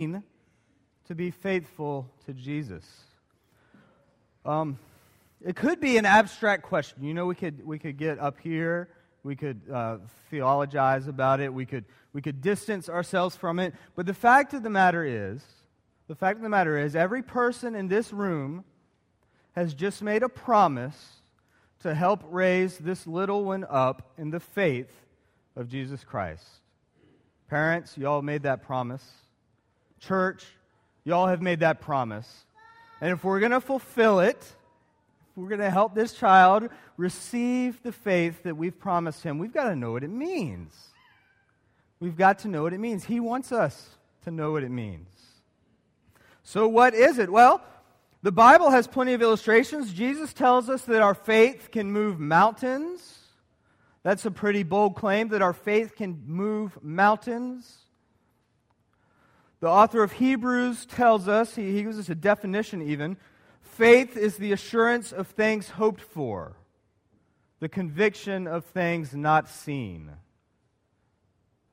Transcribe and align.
to 0.00 1.14
be 1.16 1.32
faithful 1.32 2.08
to 2.24 2.32
Jesus? 2.32 2.84
Um, 4.44 4.78
it 5.44 5.56
could 5.56 5.80
be 5.80 5.96
an 5.96 6.06
abstract 6.06 6.62
question. 6.62 7.02
You 7.02 7.14
know, 7.14 7.26
we 7.26 7.34
could, 7.34 7.66
we 7.66 7.80
could 7.80 7.96
get 7.96 8.20
up 8.20 8.36
here, 8.40 8.90
we 9.24 9.34
could 9.34 9.60
uh, 9.72 9.96
theologize 10.30 11.08
about 11.08 11.40
it, 11.40 11.52
we 11.52 11.66
could, 11.66 11.84
we 12.12 12.22
could 12.22 12.40
distance 12.40 12.88
ourselves 12.88 13.34
from 13.34 13.58
it. 13.58 13.74
But 13.96 14.06
the 14.06 14.14
fact 14.14 14.54
of 14.54 14.62
the 14.62 14.70
matter 14.70 15.04
is, 15.04 15.42
the 16.06 16.14
fact 16.14 16.36
of 16.36 16.44
the 16.44 16.48
matter 16.48 16.78
is, 16.78 16.94
every 16.94 17.22
person 17.22 17.74
in 17.74 17.88
this 17.88 18.12
room 18.12 18.62
has 19.56 19.74
just 19.74 20.00
made 20.00 20.22
a 20.22 20.28
promise 20.28 21.22
to 21.80 21.92
help 21.92 22.22
raise 22.30 22.78
this 22.78 23.04
little 23.04 23.44
one 23.44 23.66
up 23.68 24.12
in 24.16 24.30
the 24.30 24.38
faith 24.38 24.92
of 25.56 25.68
Jesus 25.68 26.04
Christ. 26.04 26.46
Parents, 27.50 27.98
y'all 27.98 28.22
made 28.22 28.44
that 28.44 28.62
promise. 28.62 29.04
Church, 30.00 30.44
y'all 31.04 31.26
have 31.26 31.42
made 31.42 31.60
that 31.60 31.80
promise. 31.80 32.44
And 33.00 33.12
if 33.12 33.24
we're 33.24 33.40
going 33.40 33.52
to 33.52 33.60
fulfill 33.60 34.20
it, 34.20 34.44
we're 35.36 35.48
going 35.48 35.60
to 35.60 35.70
help 35.70 35.94
this 35.94 36.12
child 36.14 36.68
receive 36.96 37.82
the 37.82 37.92
faith 37.92 38.42
that 38.42 38.56
we've 38.56 38.78
promised 38.78 39.22
him, 39.22 39.38
we've 39.38 39.52
got 39.52 39.68
to 39.68 39.76
know 39.76 39.92
what 39.92 40.02
it 40.02 40.10
means. 40.10 40.74
We've 42.00 42.16
got 42.16 42.40
to 42.40 42.48
know 42.48 42.62
what 42.62 42.72
it 42.72 42.78
means. 42.78 43.04
He 43.04 43.20
wants 43.20 43.52
us 43.52 43.88
to 44.24 44.30
know 44.30 44.52
what 44.52 44.62
it 44.62 44.70
means. 44.70 45.08
So, 46.42 46.68
what 46.68 46.94
is 46.94 47.18
it? 47.18 47.30
Well, 47.30 47.62
the 48.22 48.32
Bible 48.32 48.70
has 48.70 48.86
plenty 48.86 49.12
of 49.12 49.22
illustrations. 49.22 49.92
Jesus 49.92 50.32
tells 50.32 50.68
us 50.68 50.82
that 50.82 51.02
our 51.02 51.14
faith 51.14 51.70
can 51.70 51.90
move 51.92 52.18
mountains. 52.18 53.18
That's 54.02 54.24
a 54.24 54.30
pretty 54.30 54.62
bold 54.62 54.96
claim 54.96 55.28
that 55.28 55.42
our 55.42 55.52
faith 55.52 55.94
can 55.94 56.22
move 56.26 56.82
mountains. 56.82 57.78
The 59.60 59.68
author 59.68 60.02
of 60.02 60.12
Hebrews 60.12 60.86
tells 60.86 61.26
us, 61.26 61.54
he, 61.56 61.72
he 61.72 61.82
gives 61.82 61.98
us 61.98 62.08
a 62.08 62.14
definition 62.14 62.82
even 62.82 63.16
faith 63.60 64.16
is 64.16 64.36
the 64.36 64.52
assurance 64.52 65.12
of 65.12 65.28
things 65.28 65.68
hoped 65.70 66.00
for, 66.00 66.56
the 67.60 67.68
conviction 67.68 68.46
of 68.46 68.64
things 68.64 69.14
not 69.14 69.48
seen. 69.48 70.10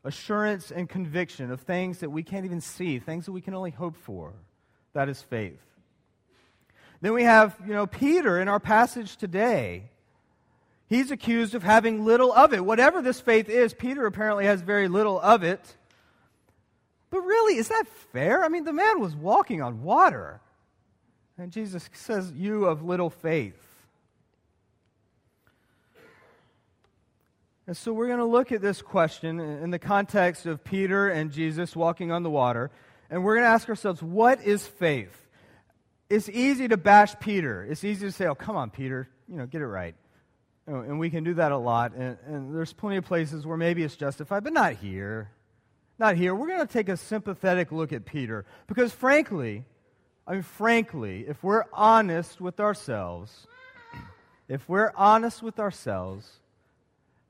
Assurance 0.04 0.72
and 0.72 0.88
conviction 0.88 1.52
of 1.52 1.62
things 1.62 2.00
that 2.00 2.12
we 2.12 2.22
can't 2.22 2.46
even 2.46 2.62
see, 2.62 3.00
things 3.00 3.26
that 3.26 3.32
we 3.32 3.42
can 3.42 3.56
only 3.56 3.72
hope 3.72 3.96
for. 3.96 4.34
That 4.94 5.10
is 5.10 5.20
faith. 5.20 5.60
Then 7.02 7.14
we 7.14 7.24
have, 7.24 7.56
you 7.66 7.74
know, 7.74 7.88
Peter 7.88 8.40
in 8.40 8.48
our 8.48 8.60
passage 8.60 9.18
today. 9.18 9.90
He's 10.88 11.10
accused 11.10 11.56
of 11.56 11.64
having 11.64 12.06
little 12.06 12.32
of 12.32 12.54
it. 12.54 12.64
Whatever 12.64 13.02
this 13.02 13.20
faith 13.20 13.50
is, 13.50 13.74
Peter 13.74 14.06
apparently 14.06 14.46
has 14.46 14.62
very 14.62 14.88
little 14.88 15.20
of 15.20 15.44
it. 15.44 15.76
But 17.16 17.22
really, 17.22 17.56
is 17.56 17.70
that 17.70 17.88
fair? 18.12 18.44
I 18.44 18.50
mean, 18.50 18.66
the 18.66 18.74
man 18.74 19.00
was 19.00 19.16
walking 19.16 19.62
on 19.62 19.84
water. 19.84 20.42
And 21.38 21.50
Jesus 21.50 21.90
says, 21.94 22.30
You 22.34 22.66
of 22.66 22.84
little 22.84 23.10
faith. 23.10 23.56
And 27.68 27.78
so 27.78 27.94
we're 27.94 28.08
going 28.08 28.20
to 28.20 28.26
look 28.26 28.52
at 28.52 28.62
this 28.62 28.82
question 28.82 29.40
in 29.40 29.72
the 29.72 29.80
context 29.80 30.46
of 30.46 30.62
Peter 30.66 31.08
and 31.08 31.32
Jesus 31.32 31.74
walking 31.74 32.12
on 32.12 32.24
the 32.24 32.30
water. 32.30 32.70
And 33.10 33.24
we're 33.24 33.36
going 33.36 33.46
to 33.46 33.52
ask 33.52 33.70
ourselves, 33.70 34.04
what 34.04 34.44
is 34.44 34.68
faith? 34.68 35.16
It's 36.10 36.28
easy 36.28 36.68
to 36.68 36.76
bash 36.76 37.18
Peter. 37.22 37.64
It's 37.64 37.86
easy 37.86 38.08
to 38.08 38.12
say, 38.12 38.26
oh, 38.26 38.36
come 38.36 38.58
on, 38.58 38.72
Peter, 38.72 39.08
you 39.30 39.38
know, 39.38 39.46
get 39.46 39.62
it 39.62 39.68
right. 39.68 39.96
and 40.68 41.00
we 41.00 41.10
can 41.10 41.24
do 41.24 41.36
that 41.36 41.54
a 41.54 41.58
lot. 41.58 41.94
And, 41.94 42.18
and 42.28 42.54
there's 42.54 42.74
plenty 42.74 42.98
of 42.98 43.06
places 43.06 43.46
where 43.46 43.56
maybe 43.56 43.84
it's 43.84 43.96
justified, 43.96 44.44
but 44.44 44.52
not 44.52 44.74
here 44.74 45.30
not 45.98 46.16
here. 46.16 46.36
We're 46.36 46.48
going 46.48 46.66
to 46.66 46.72
take 46.72 46.90
a 46.90 46.98
sympathetic 46.98 47.72
look 47.72 47.94
at 47.94 48.06
Peter 48.06 48.46
because, 48.68 48.92
frankly, 48.92 49.64
I 50.28 50.34
mean, 50.34 50.42
frankly, 50.42 51.26
if 51.28 51.44
we're 51.44 51.66
honest 51.72 52.42
with 52.42 52.60
ourselves, 52.60 53.48
if 54.48 54.68
we're 54.68 54.92
honest 54.96 55.42
with 55.44 55.60
ourselves, 55.60 56.30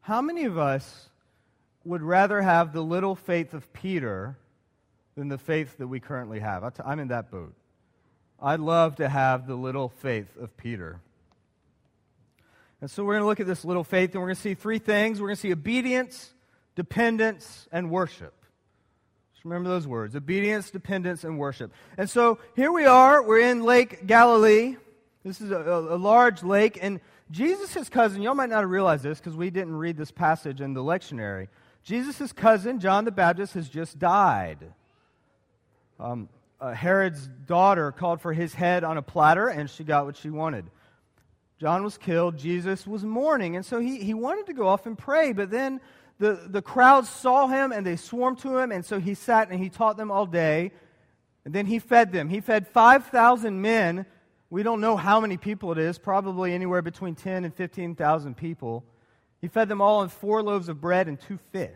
how 0.01 0.21
many 0.21 0.45
of 0.45 0.57
us 0.57 1.09
would 1.83 2.01
rather 2.01 2.41
have 2.41 2.73
the 2.73 2.81
little 2.81 3.15
faith 3.15 3.53
of 3.53 3.71
Peter 3.73 4.37
than 5.15 5.27
the 5.27 5.37
faith 5.37 5.77
that 5.77 5.87
we 5.87 5.99
currently 5.99 6.39
have? 6.39 6.63
I'm 6.83 6.99
in 6.99 7.09
that 7.09 7.31
boat. 7.31 7.53
I'd 8.41 8.59
love 8.59 8.97
to 8.97 9.07
have 9.07 9.47
the 9.47 9.55
little 9.55 9.89
faith 9.89 10.35
of 10.37 10.55
Peter. 10.57 10.99
And 12.81 12.91
so 12.91 13.03
we're 13.03 13.13
going 13.13 13.23
to 13.23 13.27
look 13.27 13.39
at 13.39 13.47
this 13.47 13.65
little 13.65 13.83
faith, 13.83 14.11
and 14.11 14.21
we're 14.21 14.27
going 14.27 14.35
to 14.35 14.41
see 14.41 14.53
three 14.53 14.79
things. 14.79 15.19
We're 15.19 15.27
going 15.27 15.37
to 15.37 15.41
see 15.41 15.53
obedience, 15.53 16.33
dependence, 16.75 17.67
and 17.71 17.89
worship. 17.89 18.33
Remember 19.45 19.69
those 19.69 19.85
words 19.85 20.15
obedience, 20.15 20.71
dependence, 20.71 21.23
and 21.23 21.37
worship. 21.37 21.71
And 21.99 22.09
so 22.09 22.39
here 22.55 22.71
we 22.71 22.85
are. 22.85 23.21
We're 23.21 23.47
in 23.47 23.61
Lake 23.61 24.07
Galilee. 24.07 24.75
This 25.23 25.39
is 25.39 25.51
a, 25.51 25.57
a, 25.57 25.97
large 25.97 26.41
lake. 26.41 26.79
And 26.81 26.99
Jesus' 27.29 27.87
cousin, 27.87 28.23
y'all 28.23 28.33
might 28.33 28.49
not 28.49 28.67
realize 28.67 29.03
this 29.03 29.19
because 29.19 29.37
we 29.37 29.51
didn't 29.51 29.75
read 29.75 29.97
this 29.97 30.09
passage 30.09 30.61
in 30.61 30.73
the 30.73 30.81
lectionary. 30.81 31.47
Jesus' 31.83 32.33
cousin, 32.33 32.79
John 32.79 33.05
the 33.05 33.11
Baptist, 33.11 33.53
has 33.53 33.69
just 33.69 33.99
died. 33.99 34.57
Um, 35.99 36.27
uh, 36.59 36.73
Herod's 36.73 37.27
daughter 37.45 37.91
called 37.91 38.21
for 38.21 38.33
his 38.33 38.51
head 38.55 38.83
on 38.83 38.97
a 38.97 39.03
platter, 39.03 39.47
and 39.47 39.69
she 39.69 39.83
got 39.83 40.07
what 40.07 40.17
she 40.17 40.31
wanted. 40.31 40.65
John 41.59 41.83
was 41.83 41.99
killed. 41.99 42.37
Jesus 42.37 42.87
was 42.87 43.03
mourning. 43.03 43.55
And 43.55 43.65
so 43.65 43.79
he, 43.79 44.01
he 44.01 44.15
wanted 44.15 44.47
to 44.47 44.53
go 44.53 44.67
off 44.67 44.87
and 44.87 44.97
pray, 44.97 45.33
but 45.33 45.51
then 45.51 45.81
the, 46.17 46.47
the 46.47 46.61
crowds 46.61 47.09
saw 47.09 47.47
him 47.47 47.71
and 47.71 47.85
they 47.85 47.95
swarmed 47.95 48.39
to 48.39 48.57
him, 48.57 48.71
and 48.71 48.85
so 48.85 48.99
he 48.99 49.13
sat 49.13 49.49
and 49.49 49.59
he 49.61 49.69
taught 49.69 49.97
them 49.97 50.11
all 50.11 50.25
day. 50.25 50.71
And 51.43 51.53
then 51.53 51.65
he 51.65 51.79
fed 51.79 52.11
them. 52.11 52.29
He 52.29 52.41
fed 52.41 52.67
5,000 52.67 53.61
men. 53.61 54.05
We 54.49 54.63
don't 54.63 54.81
know 54.81 54.95
how 54.95 55.19
many 55.19 55.37
people 55.37 55.71
it 55.71 55.77
is, 55.77 55.97
probably 55.97 56.53
anywhere 56.53 56.81
between 56.81 57.15
10 57.15 57.45
and 57.45 57.53
15,000 57.53 58.35
people. 58.35 58.83
He 59.41 59.47
fed 59.47 59.69
them 59.69 59.81
all 59.81 59.99
on 59.99 60.09
four 60.09 60.41
loaves 60.41 60.69
of 60.69 60.81
bread 60.81 61.07
and 61.07 61.19
two 61.19 61.37
fish. 61.51 61.69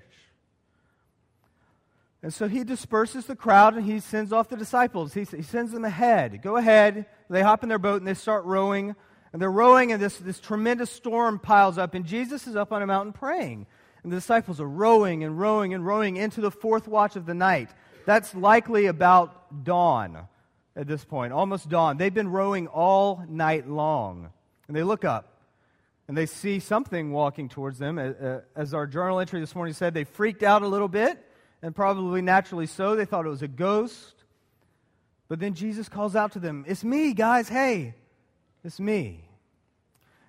And 2.21 2.33
so 2.33 2.47
he 2.47 2.63
disperses 2.63 3.25
the 3.25 3.35
crowd 3.35 3.75
and 3.75 3.85
he 3.85 3.99
sends 3.99 4.33
off 4.33 4.49
the 4.49 4.57
disciples. 4.57 5.13
He, 5.13 5.23
he 5.23 5.41
sends 5.41 5.71
them 5.71 5.85
ahead. 5.85 6.41
Go 6.41 6.57
ahead. 6.57 7.05
They 7.29 7.41
hop 7.41 7.63
in 7.63 7.69
their 7.69 7.79
boat 7.79 8.01
and 8.01 8.07
they 8.07 8.13
start 8.13 8.45
rowing. 8.45 8.95
And 9.31 9.39
they're 9.39 9.51
rowing, 9.51 9.91
and 9.91 10.01
this, 10.01 10.17
this 10.17 10.39
tremendous 10.39 10.89
storm 10.89 11.37
piles 11.37 11.77
up. 11.77 11.93
And 11.93 12.03
Jesus 12.03 12.47
is 12.47 12.55
up 12.55 12.73
on 12.73 12.81
a 12.81 12.87
mountain 12.87 13.13
praying. 13.13 13.67
And 14.03 14.11
the 14.11 14.17
disciples 14.17 14.61
are 14.61 14.67
rowing 14.67 15.23
and 15.23 15.39
rowing 15.39 15.73
and 15.73 15.85
rowing 15.85 16.17
into 16.17 16.41
the 16.41 16.51
fourth 16.51 16.87
watch 16.87 17.15
of 17.15 17.25
the 17.25 17.33
night. 17.33 17.69
That's 18.05 18.33
likely 18.33 18.85
about 18.85 19.63
dawn 19.63 20.27
at 20.75 20.87
this 20.87 21.03
point, 21.03 21.33
almost 21.33 21.67
dawn. 21.69 21.97
They've 21.97 22.13
been 22.13 22.29
rowing 22.29 22.67
all 22.67 23.23
night 23.27 23.67
long. 23.67 24.29
And 24.67 24.75
they 24.75 24.83
look 24.83 25.03
up 25.03 25.33
and 26.07 26.17
they 26.17 26.25
see 26.25 26.59
something 26.59 27.11
walking 27.11 27.49
towards 27.49 27.77
them. 27.77 27.99
As 28.55 28.73
our 28.73 28.87
journal 28.87 29.19
entry 29.19 29.39
this 29.39 29.53
morning 29.53 29.73
said, 29.73 29.93
they 29.93 30.05
freaked 30.05 30.43
out 30.43 30.61
a 30.63 30.67
little 30.67 30.87
bit, 30.87 31.23
and 31.61 31.75
probably 31.75 32.21
naturally 32.21 32.65
so. 32.65 32.95
They 32.95 33.05
thought 33.05 33.25
it 33.25 33.29
was 33.29 33.41
a 33.41 33.47
ghost. 33.47 34.15
But 35.27 35.39
then 35.39 35.53
Jesus 35.53 35.89
calls 35.89 36.15
out 36.15 36.31
to 36.31 36.39
them, 36.39 36.65
It's 36.67 36.83
me, 36.83 37.13
guys. 37.13 37.49
Hey, 37.49 37.93
it's 38.63 38.79
me. 38.79 39.25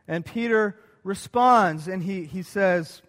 And 0.07 0.25
Peter 0.25 0.77
responds 1.05 1.89
and 1.89 2.03
he, 2.03 2.25
he 2.25 2.43
says, 2.43 3.01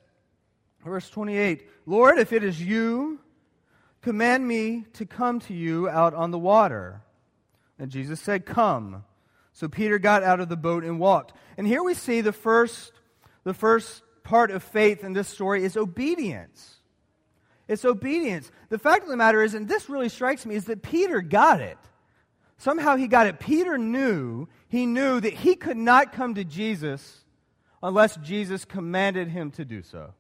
Verse 0.84 1.10
28 1.10 1.68
Lord, 1.86 2.20
if 2.20 2.34
it 2.34 2.44
is 2.44 2.62
you, 2.62 3.20
command 4.02 4.48
me 4.48 4.86
to 4.94 5.06
come 5.06 5.40
to 5.42 5.54
you 5.54 5.90
out 5.90 6.14
on 6.14 6.32
the 6.32 6.40
water. 6.40 7.02
And 7.80 7.92
Jesus 7.92 8.20
said, 8.22 8.46
Come. 8.46 9.04
So 9.54 9.68
Peter 9.68 10.00
got 10.00 10.24
out 10.24 10.40
of 10.40 10.50
the 10.50 10.58
boat 10.58 10.84
and 10.84 11.00
walked. 11.00 11.34
And 11.58 11.68
here 11.68 11.84
we 11.84 11.94
see 11.94 12.22
the 12.22 12.32
first, 12.32 12.94
the 13.44 13.54
first 13.54 14.02
part 14.24 14.50
of 14.50 14.64
faith 14.64 15.04
in 15.04 15.14
this 15.14 15.28
story 15.28 15.64
is 15.64 15.76
obedience. 15.76 16.78
It's 17.68 17.86
obedience. 17.86 18.52
The 18.70 18.80
fact 18.80 19.04
of 19.04 19.10
the 19.10 19.18
matter 19.18 19.44
is, 19.44 19.54
and 19.54 19.68
this 19.68 19.90
really 19.90 20.10
strikes 20.10 20.46
me, 20.46 20.56
is 20.56 20.66
that 20.66 20.82
Peter 20.82 21.22
got 21.22 21.62
it. 21.62 21.78
Somehow 22.58 22.96
he 22.96 23.08
got 23.08 23.28
it. 23.28 23.40
Peter 23.40 23.78
knew, 23.78 24.48
he 24.68 24.86
knew 24.86 25.20
that 25.20 25.34
he 25.34 25.56
could 25.56 25.78
not 25.78 26.14
come 26.14 26.36
to 26.36 26.44
Jesus 26.44 27.24
unless 27.82 28.16
Jesus 28.18 28.66
commanded 28.66 29.28
him 29.30 29.52
to 29.52 29.66
do 29.66 29.82
so. 29.82 30.14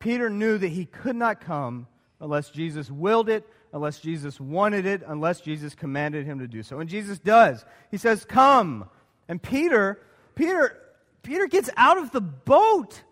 Peter 0.00 0.28
knew 0.28 0.58
that 0.58 0.68
he 0.68 0.86
could 0.86 1.14
not 1.14 1.40
come 1.40 1.86
unless 2.20 2.50
Jesus 2.50 2.90
willed 2.90 3.28
it, 3.28 3.46
unless 3.72 4.00
Jesus 4.00 4.40
wanted 4.40 4.84
it, 4.84 5.02
unless 5.06 5.40
Jesus 5.40 5.74
commanded 5.76 6.26
him 6.26 6.40
to 6.40 6.48
do 6.48 6.64
so. 6.64 6.80
And 6.80 6.90
Jesus 6.90 7.20
does. 7.20 7.64
He 7.90 7.96
says, 7.96 8.24
"Come." 8.24 8.88
And 9.28 9.40
Peter, 9.40 10.00
Peter, 10.34 10.76
Peter 11.22 11.46
gets 11.46 11.70
out 11.76 11.98
of 11.98 12.10
the 12.10 12.20
boat. 12.20 13.02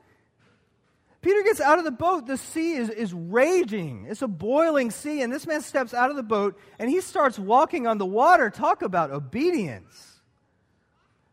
Peter 1.20 1.42
gets 1.42 1.60
out 1.60 1.78
of 1.78 1.84
the 1.84 1.90
boat. 1.90 2.26
The 2.26 2.36
sea 2.36 2.74
is, 2.74 2.90
is 2.90 3.12
raging. 3.12 4.06
It's 4.08 4.22
a 4.22 4.28
boiling 4.28 4.90
sea. 4.90 5.22
And 5.22 5.32
this 5.32 5.46
man 5.46 5.62
steps 5.62 5.92
out 5.92 6.10
of 6.10 6.16
the 6.16 6.22
boat 6.22 6.58
and 6.78 6.88
he 6.88 7.00
starts 7.00 7.38
walking 7.38 7.86
on 7.86 7.98
the 7.98 8.06
water. 8.06 8.50
Talk 8.50 8.82
about 8.82 9.10
obedience. 9.10 10.20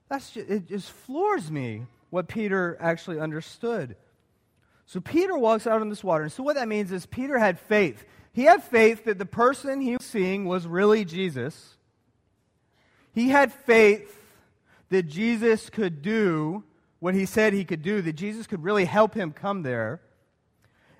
That's 0.10 0.32
just, 0.32 0.50
it 0.50 0.68
just 0.68 0.92
floors 0.92 1.50
me 1.50 1.86
what 2.10 2.28
Peter 2.28 2.78
actually 2.80 3.20
understood. 3.20 3.96
So 4.86 5.00
Peter 5.00 5.38
walks 5.38 5.66
out 5.66 5.82
on 5.82 5.90
this 5.90 6.04
water. 6.04 6.24
And 6.24 6.32
so 6.32 6.44
what 6.44 6.56
that 6.56 6.68
means 6.68 6.92
is 6.92 7.06
Peter 7.06 7.38
had 7.38 7.60
faith. 7.60 8.06
He 8.34 8.44
had 8.44 8.64
faith 8.64 9.06
that 9.06 9.18
the 9.18 9.26
person 9.26 9.82
he 9.82 9.94
was 9.94 10.06
seeing 10.06 10.46
was 10.46 10.68
really 10.68 11.06
Jesus. 11.06 11.76
He 13.14 13.30
had 13.30 13.52
faith 13.52 14.16
that 14.90 15.04
Jesus 15.04 15.70
could 15.70 16.02
do 16.02 16.64
what 17.00 17.16
he 17.16 17.26
said 17.26 17.54
he 17.54 17.66
could 17.66 17.82
do, 17.82 18.02
that 18.02 18.14
Jesus 18.14 18.48
could 18.48 18.64
really 18.64 18.86
help 18.86 19.14
him 19.14 19.32
come 19.32 19.64
there. 19.64 20.02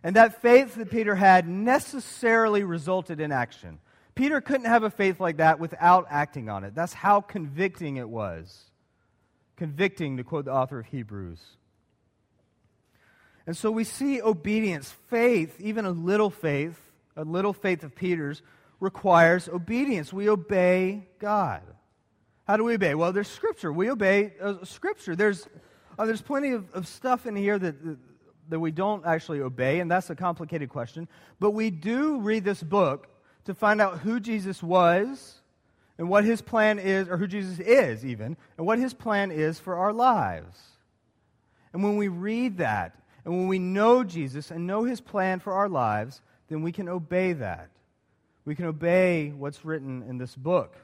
And 0.04 0.16
that 0.16 0.42
faith 0.42 0.76
that 0.76 0.92
Peter 0.92 1.16
had 1.16 1.48
necessarily 1.48 2.64
resulted 2.64 3.20
in 3.20 3.32
action. 3.32 3.80
Peter 4.14 4.40
couldn't 4.40 4.68
have 4.68 4.84
a 4.84 4.90
faith 4.90 5.20
like 5.20 5.38
that 5.38 5.60
without 5.60 6.08
acting 6.10 6.48
on 6.48 6.64
it. 6.64 6.74
That's 6.74 6.94
how 6.94 7.22
convicting 7.22 7.98
it 7.98 8.08
was. 8.08 8.66
Convicting, 9.58 10.18
to 10.18 10.24
quote 10.24 10.46
the 10.46 10.54
author 10.54 10.80
of 10.80 10.86
Hebrews. 10.86 11.40
And 13.48 13.56
so 13.56 13.70
we 13.72 13.84
see 13.84 14.22
obedience, 14.22 14.94
faith, 15.08 15.60
even 15.60 15.86
a 15.86 15.92
little 15.92 16.30
faith, 16.30 16.80
a 17.16 17.24
little 17.24 17.54
faith 17.54 17.84
of 17.84 17.96
Peter's, 17.96 18.42
requires 18.80 19.48
obedience. 19.48 20.12
We 20.12 20.30
obey 20.30 21.08
God. 21.20 21.62
How 22.48 22.58
do 22.58 22.64
we 22.64 22.76
obey? 22.76 22.96
Well, 22.96 23.14
there's 23.14 23.28
Scripture. 23.28 23.72
We 23.72 23.90
obey 23.90 24.34
uh, 24.42 24.64
Scripture. 24.64 25.16
There's, 25.16 25.48
uh, 25.98 26.06
there's 26.06 26.22
plenty 26.22 26.52
of, 26.52 26.72
of 26.74 26.88
stuff 26.88 27.26
in 27.26 27.36
here 27.36 27.58
that, 27.58 27.76
that 28.50 28.60
we 28.60 28.72
don't 28.72 29.06
actually 29.06 29.42
obey, 29.42 29.80
and 29.80 29.90
that's 29.90 30.10
a 30.10 30.16
complicated 30.16 30.70
question. 30.70 31.08
But 31.40 31.52
we 31.52 31.70
do 31.70 32.20
read 32.20 32.44
this 32.44 32.62
book 32.62 33.08
to 33.46 33.54
find 33.54 33.80
out 33.80 34.00
who 34.00 34.20
Jesus 34.20 34.62
was 34.62 35.42
and 35.98 36.10
what 36.10 36.26
his 36.26 36.42
plan 36.42 36.78
is, 36.78 37.08
or 37.08 37.18
who 37.18 37.28
Jesus 37.28 37.60
is, 37.60 38.06
even, 38.06 38.36
and 38.58 38.68
what 38.68 38.80
his 38.80 38.94
plan 38.94 39.32
is 39.32 39.60
for 39.60 39.76
our 39.76 39.94
lives. 39.94 40.60
And 41.72 41.84
when 41.84 41.96
we 41.98 42.10
read 42.10 42.58
that, 42.58 43.00
and 43.26 43.34
when 43.34 43.48
we 43.48 43.58
know 43.58 44.04
Jesus 44.04 44.52
and 44.52 44.68
know 44.68 44.84
his 44.84 45.02
plan 45.02 45.40
for 45.40 45.54
our 45.54 45.68
lives, 45.68 46.22
then 46.48 46.62
we 46.62 46.72
can 46.72 46.88
obey 46.88 47.34
that. 47.34 47.72
We 48.46 48.54
can 48.54 48.66
obey 48.66 49.30
what's 49.30 49.66
written 49.66 50.04
in 50.08 50.20
this 50.20 50.36
book. 50.36 50.76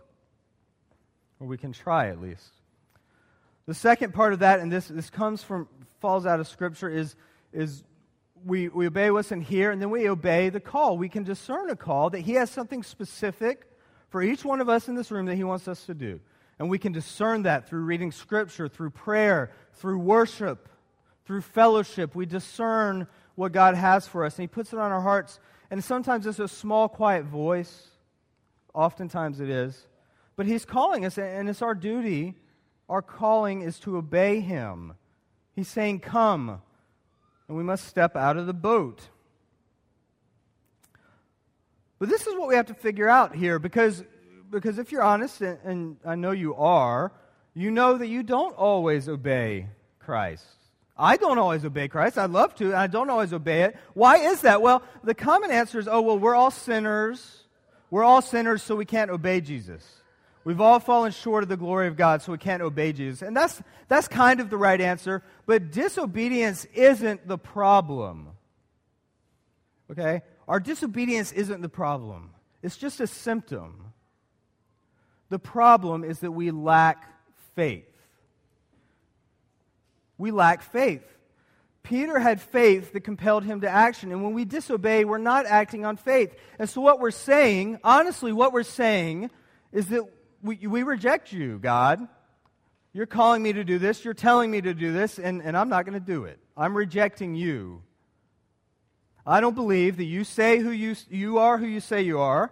Or 1.39 1.45
we 1.45 1.57
can 1.57 1.71
try 1.71 2.09
at 2.09 2.19
least. 2.19 2.49
The 3.67 3.75
second 3.75 4.15
part 4.15 4.33
of 4.33 4.39
that, 4.39 4.59
and 4.59 4.71
this, 4.71 4.87
this 4.87 5.11
comes 5.11 5.43
from, 5.43 5.67
falls 5.99 6.25
out 6.25 6.39
of 6.39 6.47
Scripture, 6.47 6.89
is, 6.89 7.15
is 7.53 7.83
we, 8.43 8.69
we 8.69 8.87
obey 8.87 9.11
what's 9.11 9.31
in 9.31 9.41
here, 9.41 9.69
and 9.69 9.79
then 9.79 9.91
we 9.91 10.09
obey 10.09 10.49
the 10.49 10.59
call. 10.59 10.97
We 10.97 11.09
can 11.09 11.23
discern 11.23 11.69
a 11.69 11.75
call 11.75 12.09
that 12.09 12.21
He 12.21 12.33
has 12.33 12.49
something 12.49 12.81
specific 12.81 13.67
for 14.09 14.23
each 14.23 14.43
one 14.43 14.61
of 14.61 14.67
us 14.67 14.87
in 14.87 14.95
this 14.95 15.11
room 15.11 15.27
that 15.27 15.35
He 15.35 15.43
wants 15.43 15.67
us 15.67 15.85
to 15.85 15.93
do. 15.93 16.19
And 16.57 16.69
we 16.69 16.79
can 16.79 16.91
discern 16.91 17.43
that 17.43 17.69
through 17.69 17.81
reading 17.81 18.11
Scripture, 18.11 18.67
through 18.67 18.91
prayer, 18.91 19.51
through 19.73 19.99
worship, 19.99 20.67
through 21.25 21.41
fellowship, 21.41 22.15
we 22.15 22.25
discern 22.25 23.07
what 23.35 23.51
God 23.51 23.75
has 23.75 24.07
for 24.07 24.25
us, 24.25 24.37
and 24.37 24.43
He 24.43 24.47
puts 24.47 24.73
it 24.73 24.79
on 24.79 24.91
our 24.91 25.01
hearts. 25.01 25.39
And 25.69 25.83
sometimes 25.83 26.27
it's 26.27 26.39
a 26.39 26.47
small, 26.47 26.89
quiet 26.89 27.25
voice. 27.25 27.87
Oftentimes 28.73 29.39
it 29.39 29.49
is. 29.49 29.87
But 30.35 30.45
He's 30.45 30.65
calling 30.65 31.05
us, 31.05 31.17
and 31.17 31.49
it's 31.49 31.61
our 31.61 31.75
duty. 31.75 32.35
Our 32.89 33.01
calling 33.01 33.61
is 33.61 33.79
to 33.79 33.97
obey 33.97 34.39
Him. 34.41 34.93
He's 35.53 35.67
saying, 35.67 35.99
Come, 35.99 36.61
and 37.47 37.57
we 37.57 37.63
must 37.63 37.85
step 37.85 38.15
out 38.15 38.37
of 38.37 38.47
the 38.47 38.53
boat. 38.53 39.09
But 41.99 42.09
this 42.09 42.25
is 42.25 42.35
what 42.35 42.47
we 42.47 42.55
have 42.55 42.65
to 42.67 42.73
figure 42.73 43.07
out 43.07 43.35
here 43.35 43.59
because, 43.59 44.03
because 44.49 44.79
if 44.79 44.91
you're 44.91 45.03
honest, 45.03 45.39
and, 45.41 45.59
and 45.63 45.97
I 46.03 46.15
know 46.15 46.31
you 46.31 46.55
are, 46.55 47.11
you 47.53 47.69
know 47.69 47.97
that 47.97 48.07
you 48.07 48.23
don't 48.23 48.55
always 48.55 49.07
obey 49.07 49.67
Christ. 49.99 50.60
I 51.01 51.17
don't 51.17 51.39
always 51.39 51.65
obey 51.65 51.87
Christ. 51.87 52.19
I'd 52.19 52.29
love 52.29 52.53
to, 52.55 52.65
and 52.67 52.75
I 52.75 52.85
don't 52.85 53.09
always 53.09 53.33
obey 53.33 53.63
it. 53.63 53.75
Why 53.95 54.17
is 54.17 54.41
that? 54.41 54.61
Well, 54.61 54.83
the 55.03 55.15
common 55.15 55.49
answer 55.49 55.79
is 55.79 55.87
oh, 55.87 56.01
well, 56.01 56.19
we're 56.19 56.35
all 56.35 56.51
sinners. 56.51 57.43
We're 57.89 58.03
all 58.03 58.21
sinners, 58.21 58.61
so 58.61 58.75
we 58.75 58.85
can't 58.85 59.09
obey 59.09 59.41
Jesus. 59.41 59.83
We've 60.43 60.61
all 60.61 60.79
fallen 60.79 61.11
short 61.11 61.41
of 61.43 61.49
the 61.49 61.57
glory 61.57 61.87
of 61.87 61.97
God, 61.97 62.21
so 62.21 62.31
we 62.31 62.37
can't 62.37 62.61
obey 62.61 62.93
Jesus. 62.93 63.21
And 63.23 63.35
that's, 63.35 63.61
that's 63.87 64.07
kind 64.07 64.39
of 64.39 64.49
the 64.49 64.57
right 64.57 64.79
answer, 64.79 65.23
but 65.45 65.71
disobedience 65.71 66.65
isn't 66.73 67.27
the 67.27 67.37
problem. 67.37 68.29
Okay? 69.91 70.21
Our 70.47 70.59
disobedience 70.59 71.31
isn't 71.31 71.61
the 71.61 71.69
problem, 71.69 72.31
it's 72.61 72.77
just 72.77 72.99
a 72.99 73.07
symptom. 73.07 73.85
The 75.29 75.39
problem 75.39 76.03
is 76.03 76.19
that 76.19 76.31
we 76.31 76.51
lack 76.51 77.07
faith 77.55 77.90
we 80.21 80.29
lack 80.29 80.61
faith. 80.61 81.03
Peter 81.81 82.19
had 82.19 82.39
faith 82.39 82.93
that 82.93 83.01
compelled 83.01 83.43
him 83.43 83.61
to 83.61 83.69
action. 83.69 84.11
And 84.11 84.23
when 84.23 84.33
we 84.33 84.45
disobey, 84.45 85.03
we're 85.03 85.17
not 85.17 85.47
acting 85.47 85.83
on 85.83 85.97
faith. 85.97 86.35
And 86.59 86.69
so, 86.69 86.79
what 86.79 86.99
we're 86.99 87.09
saying, 87.09 87.79
honestly, 87.83 88.31
what 88.31 88.53
we're 88.53 88.61
saying 88.61 89.31
is 89.71 89.87
that 89.87 90.03
we, 90.43 90.55
we 90.67 90.83
reject 90.83 91.33
you, 91.33 91.57
God. 91.57 92.07
You're 92.93 93.07
calling 93.07 93.41
me 93.41 93.53
to 93.53 93.63
do 93.63 93.79
this, 93.79 94.05
you're 94.05 94.13
telling 94.13 94.51
me 94.51 94.61
to 94.61 94.73
do 94.73 94.93
this, 94.93 95.17
and, 95.17 95.41
and 95.41 95.57
I'm 95.57 95.69
not 95.69 95.85
going 95.85 95.99
to 95.99 96.05
do 96.05 96.25
it. 96.25 96.37
I'm 96.55 96.77
rejecting 96.77 97.35
you. 97.35 97.81
I 99.25 99.41
don't 99.41 99.55
believe 99.55 99.97
that 99.97 100.03
you 100.03 100.23
say 100.23 100.59
who 100.59 100.71
you, 100.71 100.95
you 101.09 101.39
are 101.39 101.57
who 101.57 101.65
you 101.65 101.79
say 101.79 102.01
you 102.01 102.19
are. 102.19 102.51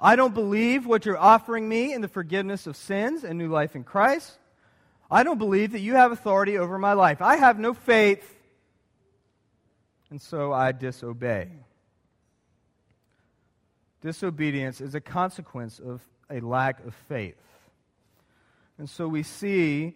I 0.00 0.14
don't 0.14 0.34
believe 0.34 0.86
what 0.86 1.04
you're 1.04 1.18
offering 1.18 1.68
me 1.68 1.92
in 1.92 2.00
the 2.00 2.08
forgiveness 2.08 2.66
of 2.66 2.76
sins 2.76 3.24
and 3.24 3.38
new 3.38 3.48
life 3.48 3.74
in 3.74 3.82
Christ. 3.82 4.38
I 5.10 5.22
don't 5.22 5.38
believe 5.38 5.72
that 5.72 5.80
you 5.80 5.94
have 5.94 6.12
authority 6.12 6.58
over 6.58 6.78
my 6.78 6.92
life. 6.92 7.22
I 7.22 7.36
have 7.36 7.58
no 7.58 7.72
faith, 7.72 8.36
and 10.10 10.20
so 10.20 10.52
I 10.52 10.72
disobey. 10.72 11.48
Disobedience 14.02 14.80
is 14.80 14.94
a 14.94 15.00
consequence 15.00 15.80
of 15.80 16.02
a 16.30 16.40
lack 16.40 16.84
of 16.84 16.94
faith. 17.08 17.36
And 18.76 18.88
so 18.88 19.08
we 19.08 19.22
see 19.22 19.94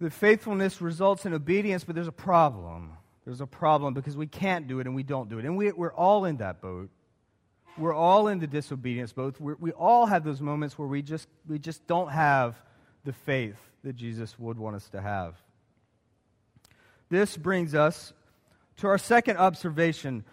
that 0.00 0.12
faithfulness 0.12 0.80
results 0.80 1.26
in 1.26 1.32
obedience, 1.32 1.84
but 1.84 1.94
there's 1.94 2.08
a 2.08 2.12
problem. 2.12 2.92
There's 3.24 3.40
a 3.40 3.46
problem 3.46 3.94
because 3.94 4.16
we 4.16 4.26
can't 4.26 4.66
do 4.66 4.80
it 4.80 4.86
and 4.86 4.96
we 4.96 5.04
don't 5.04 5.28
do 5.28 5.38
it. 5.38 5.44
And 5.44 5.56
we, 5.56 5.68
are 5.70 5.92
all 5.92 6.24
in 6.24 6.38
that 6.38 6.60
boat. 6.60 6.90
We're 7.78 7.94
all 7.94 8.28
in 8.28 8.40
the 8.40 8.46
disobedience 8.46 9.12
boat. 9.12 9.36
We're, 9.38 9.56
we 9.60 9.70
all 9.72 10.06
have 10.06 10.24
those 10.24 10.40
moments 10.40 10.78
where 10.78 10.88
we 10.88 11.02
just, 11.02 11.28
we 11.48 11.58
just 11.58 11.86
don't 11.86 12.10
have 12.10 12.56
the 13.04 13.12
faith 13.12 13.56
that 13.84 13.94
Jesus 13.94 14.38
would 14.38 14.58
want 14.58 14.76
us 14.76 14.88
to 14.88 15.00
have. 15.00 15.36
This 17.10 17.36
brings 17.36 17.74
us 17.74 18.12
to 18.78 18.88
our 18.88 18.98
second 18.98 19.36
observation. 19.36 20.24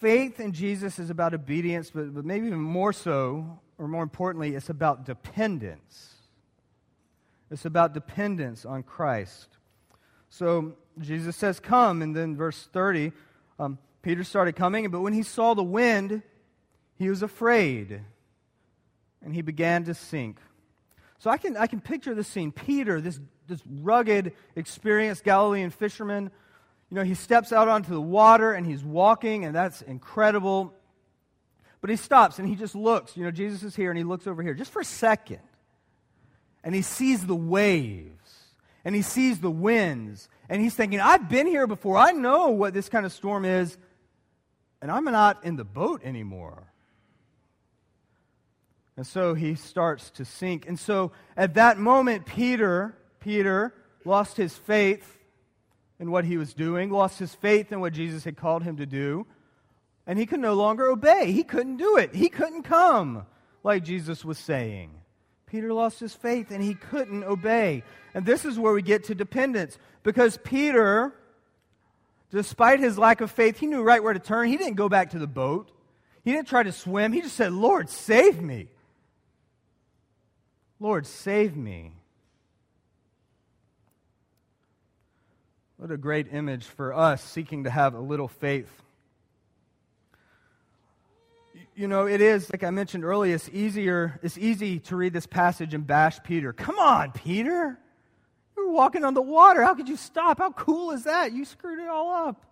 Faith 0.00 0.38
in 0.38 0.52
Jesus 0.52 0.98
is 0.98 1.10
about 1.10 1.34
obedience, 1.34 1.90
but, 1.90 2.14
but 2.14 2.24
maybe 2.24 2.46
even 2.46 2.60
more 2.60 2.92
so, 2.92 3.58
or 3.78 3.88
more 3.88 4.02
importantly, 4.02 4.54
it's 4.54 4.68
about 4.68 5.04
dependence. 5.04 6.14
It's 7.50 7.64
about 7.64 7.94
dependence 7.94 8.64
on 8.64 8.82
Christ. 8.82 9.48
So 10.28 10.76
Jesus 10.98 11.36
says, 11.36 11.60
Come, 11.60 12.02
and 12.02 12.14
then 12.14 12.36
verse 12.36 12.68
30, 12.72 13.12
um, 13.58 13.78
Peter 14.02 14.24
started 14.24 14.54
coming, 14.54 14.88
but 14.90 15.00
when 15.00 15.12
he 15.12 15.22
saw 15.22 15.54
the 15.54 15.62
wind, 15.62 16.22
he 16.96 17.08
was 17.08 17.22
afraid, 17.22 18.02
and 19.24 19.34
he 19.34 19.42
began 19.42 19.84
to 19.84 19.94
sink. 19.94 20.38
So 21.22 21.30
I 21.30 21.38
can, 21.38 21.56
I 21.56 21.68
can 21.68 21.80
picture 21.80 22.16
this 22.16 22.26
scene. 22.26 22.50
Peter, 22.50 23.00
this, 23.00 23.20
this 23.46 23.62
rugged, 23.64 24.32
experienced 24.56 25.22
Galilean 25.22 25.70
fisherman, 25.70 26.32
you 26.90 26.96
know, 26.96 27.04
he 27.04 27.14
steps 27.14 27.52
out 27.52 27.68
onto 27.68 27.92
the 27.92 28.00
water 28.00 28.52
and 28.52 28.66
he's 28.66 28.82
walking, 28.82 29.44
and 29.44 29.54
that's 29.54 29.82
incredible. 29.82 30.74
But 31.80 31.90
he 31.90 31.96
stops 31.96 32.40
and 32.40 32.48
he 32.48 32.56
just 32.56 32.74
looks. 32.74 33.16
You 33.16 33.22
know, 33.22 33.30
Jesus 33.30 33.62
is 33.62 33.76
here 33.76 33.88
and 33.92 33.96
he 33.96 34.02
looks 34.02 34.26
over 34.26 34.42
here 34.42 34.52
just 34.52 34.72
for 34.72 34.80
a 34.80 34.84
second. 34.84 35.38
And 36.64 36.74
he 36.74 36.82
sees 36.82 37.24
the 37.24 37.36
waves 37.36 38.10
and 38.84 38.92
he 38.92 39.02
sees 39.02 39.38
the 39.38 39.48
winds. 39.48 40.28
And 40.48 40.60
he's 40.60 40.74
thinking, 40.74 40.98
I've 40.98 41.28
been 41.28 41.46
here 41.46 41.68
before. 41.68 41.98
I 41.98 42.10
know 42.10 42.48
what 42.48 42.74
this 42.74 42.88
kind 42.88 43.06
of 43.06 43.12
storm 43.12 43.44
is. 43.44 43.78
And 44.80 44.90
I'm 44.90 45.04
not 45.04 45.44
in 45.44 45.54
the 45.54 45.64
boat 45.64 46.00
anymore. 46.02 46.71
And 49.02 49.06
so 49.08 49.34
he 49.34 49.56
starts 49.56 50.10
to 50.10 50.24
sink. 50.24 50.68
And 50.68 50.78
so 50.78 51.10
at 51.36 51.54
that 51.54 51.76
moment, 51.76 52.24
Peter, 52.24 52.96
Peter 53.18 53.74
lost 54.04 54.36
his 54.36 54.54
faith 54.54 55.18
in 55.98 56.12
what 56.12 56.24
he 56.24 56.36
was 56.36 56.54
doing, 56.54 56.88
lost 56.88 57.18
his 57.18 57.34
faith 57.34 57.72
in 57.72 57.80
what 57.80 57.94
Jesus 57.94 58.22
had 58.22 58.36
called 58.36 58.62
him 58.62 58.76
to 58.76 58.86
do, 58.86 59.26
and 60.06 60.20
he 60.20 60.24
could 60.24 60.38
no 60.38 60.54
longer 60.54 60.86
obey. 60.86 61.32
He 61.32 61.42
couldn't 61.42 61.78
do 61.78 61.96
it. 61.96 62.14
He 62.14 62.28
couldn't 62.28 62.62
come, 62.62 63.26
like 63.64 63.82
Jesus 63.82 64.24
was 64.24 64.38
saying. 64.38 64.92
Peter 65.46 65.72
lost 65.72 65.98
his 65.98 66.14
faith 66.14 66.52
and 66.52 66.62
he 66.62 66.74
couldn't 66.74 67.24
obey. 67.24 67.82
And 68.14 68.24
this 68.24 68.44
is 68.44 68.56
where 68.56 68.72
we 68.72 68.82
get 68.82 69.02
to 69.06 69.16
dependence. 69.16 69.78
Because 70.04 70.38
Peter, 70.44 71.12
despite 72.30 72.78
his 72.78 72.96
lack 72.96 73.20
of 73.20 73.32
faith, 73.32 73.58
he 73.58 73.66
knew 73.66 73.82
right 73.82 74.00
where 74.00 74.12
to 74.12 74.20
turn. 74.20 74.46
He 74.46 74.56
didn't 74.56 74.74
go 74.74 74.88
back 74.88 75.10
to 75.10 75.18
the 75.18 75.26
boat, 75.26 75.72
he 76.24 76.30
didn't 76.30 76.46
try 76.46 76.62
to 76.62 76.70
swim. 76.70 77.12
He 77.12 77.20
just 77.20 77.34
said, 77.34 77.52
Lord, 77.52 77.90
save 77.90 78.40
me. 78.40 78.68
Lord, 80.82 81.06
save 81.06 81.56
me. 81.56 81.92
What 85.76 85.92
a 85.92 85.96
great 85.96 86.32
image 86.32 86.64
for 86.64 86.92
us 86.92 87.22
seeking 87.22 87.64
to 87.64 87.70
have 87.70 87.94
a 87.94 88.00
little 88.00 88.26
faith. 88.26 88.68
you 91.76 91.86
know, 91.86 92.06
it 92.06 92.20
is, 92.20 92.50
like 92.52 92.64
I 92.64 92.70
mentioned 92.70 93.04
earlier, 93.04 93.36
it's 93.36 93.48
easier, 93.50 94.18
it's 94.24 94.36
easy 94.36 94.80
to 94.80 94.96
read 94.96 95.12
this 95.12 95.24
passage 95.24 95.72
and 95.72 95.86
bash 95.86 96.20
Peter. 96.24 96.52
Come 96.52 96.80
on, 96.80 97.12
Peter. 97.12 97.78
You 98.56 98.66
were 98.66 98.72
walking 98.72 99.04
on 99.04 99.14
the 99.14 99.22
water. 99.22 99.62
How 99.62 99.74
could 99.74 99.88
you 99.88 99.96
stop? 99.96 100.38
How 100.38 100.50
cool 100.50 100.90
is 100.90 101.04
that? 101.04 101.32
You 101.32 101.44
screwed 101.44 101.78
it 101.78 101.88
all 101.88 102.12
up. 102.26 102.44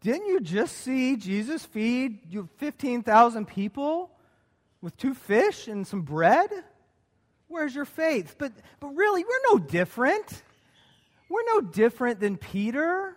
Didn't 0.00 0.26
you 0.26 0.40
just 0.40 0.78
see 0.78 1.16
Jesus 1.16 1.64
feed 1.64 2.18
15,000 2.58 3.46
people 3.46 4.10
with 4.82 4.96
two 4.96 5.14
fish 5.14 5.68
and 5.68 5.86
some 5.86 6.02
bread? 6.02 6.50
Where's 7.48 7.74
your 7.74 7.84
faith? 7.84 8.34
But, 8.36 8.52
but 8.80 8.88
really, 8.88 9.24
we're 9.24 9.52
no 9.52 9.58
different. 9.58 10.42
We're 11.28 11.44
no 11.54 11.60
different 11.62 12.20
than 12.20 12.36
Peter. 12.36 13.16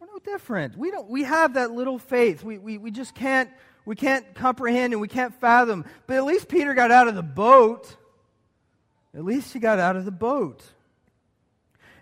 We're 0.00 0.06
no 0.06 0.18
different. 0.18 0.76
We, 0.76 0.90
don't, 0.90 1.08
we 1.08 1.22
have 1.24 1.54
that 1.54 1.70
little 1.70 1.98
faith. 1.98 2.42
We, 2.42 2.58
we, 2.58 2.78
we 2.78 2.90
just 2.90 3.14
can't, 3.14 3.50
we 3.84 3.94
can't 3.94 4.34
comprehend 4.34 4.92
and 4.92 5.00
we 5.00 5.08
can't 5.08 5.34
fathom. 5.40 5.84
But 6.06 6.16
at 6.16 6.24
least 6.24 6.48
Peter 6.48 6.74
got 6.74 6.90
out 6.90 7.06
of 7.06 7.14
the 7.14 7.22
boat. 7.22 7.94
At 9.14 9.24
least 9.24 9.52
he 9.52 9.60
got 9.60 9.78
out 9.78 9.96
of 9.96 10.04
the 10.04 10.10
boat. 10.10 10.64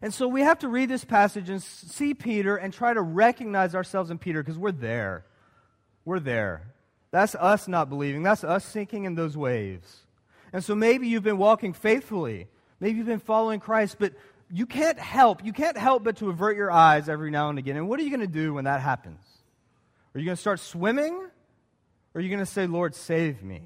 And 0.01 0.13
so 0.13 0.27
we 0.27 0.41
have 0.41 0.59
to 0.61 0.69
read 0.69 0.89
this 0.89 1.05
passage 1.05 1.49
and 1.49 1.63
see 1.63 2.13
Peter 2.13 2.57
and 2.57 2.73
try 2.73 2.93
to 2.93 3.03
recognize 3.03 3.75
ourselves 3.75 4.11
in 4.11 4.19
Peter 4.19 4.43
because 4.43 4.59
we're 4.59 4.73
there. 4.73 5.25
We're 6.05 6.19
there. 6.19 6.72
That's 7.13 7.35
us 7.37 7.69
not 7.69 7.89
believing. 7.89 8.25
That's 8.25 8.43
us 8.43 8.65
sinking 8.65 9.05
in 9.05 9.15
those 9.15 9.37
waves. 9.37 10.01
And 10.53 10.65
so 10.65 10.75
maybe 10.75 11.07
you've 11.07 11.23
been 11.23 11.39
walking 11.39 11.75
faithfully. 11.75 12.49
Maybe 12.81 12.99
you've 12.99 13.07
been 13.07 13.21
following 13.21 13.61
Christ, 13.61 13.97
but 14.01 14.15
you 14.51 14.67
can't 14.67 14.99
help. 14.99 15.45
You 15.45 15.53
can't 15.53 15.79
help 15.79 16.03
but 16.03 16.17
to 16.17 16.31
avert 16.31 16.57
your 16.57 16.73
eyes 16.73 17.09
every 17.09 17.31
now 17.31 17.51
and 17.51 17.59
again. 17.59 17.77
And 17.77 17.89
what 17.89 18.01
are 18.01 18.03
you 18.03 18.11
going 18.11 18.21
to 18.21 18.27
do 18.27 18.55
when 18.55 18.65
that 18.65 18.81
happens? 18.81 19.21
Are 20.15 20.19
you 20.19 20.25
going 20.25 20.37
to 20.37 20.41
start 20.41 20.59
swimming? 20.59 21.15
Or 21.15 22.19
are 22.19 22.21
you 22.21 22.29
going 22.29 22.41
to 22.41 22.47
say, 22.47 22.67
Lord, 22.67 22.95
save 22.95 23.43
me? 23.43 23.63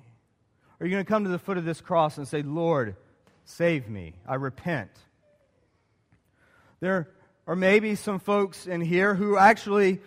Are 0.79 0.87
you 0.87 0.93
going 0.93 1.05
to 1.05 1.09
come 1.09 1.25
to 1.25 1.31
the 1.31 1.39
foot 1.39 1.57
of 1.57 1.65
this 1.65 1.81
cross 1.81 2.19
and 2.19 2.29
say, 2.29 2.43
Lord, 2.43 2.97
save 3.45 3.89
me? 3.89 4.15
I 4.27 4.35
repent. 4.35 4.91
There 6.81 7.09
are 7.47 7.57
maybe 7.57 7.95
some 7.95 8.19
folks 8.19 8.67
in 8.67 8.81
here 8.81 9.15
who 9.15 9.37
actually 9.37 10.01